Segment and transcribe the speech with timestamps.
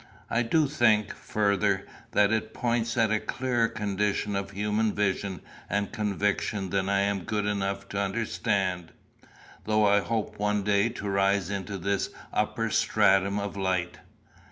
[0.31, 5.91] I do think, further, that it points at a clearer condition of human vision and
[5.91, 8.93] conviction than I am good enough to understand;
[9.65, 13.99] though I hope one day to rise into this upper stratum of light.